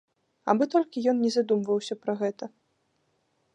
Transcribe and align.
Абы 0.53 0.65
толькі 0.75 1.03
ён 1.13 1.17
не 1.27 1.29
задумваўся 1.35 1.99
пра 2.05 2.13
гэта. 2.25 2.45